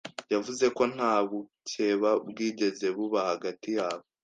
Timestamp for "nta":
0.93-1.13